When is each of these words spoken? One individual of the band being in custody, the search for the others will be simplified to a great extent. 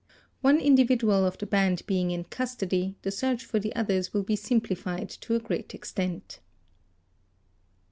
One 0.41 0.59
individual 0.59 1.27
of 1.27 1.37
the 1.37 1.45
band 1.45 1.83
being 1.85 2.09
in 2.09 2.23
custody, 2.23 2.97
the 3.03 3.11
search 3.11 3.45
for 3.45 3.59
the 3.59 3.71
others 3.75 4.11
will 4.15 4.23
be 4.23 4.35
simplified 4.35 5.09
to 5.21 5.35
a 5.35 5.39
great 5.39 5.75
extent. 5.75 6.39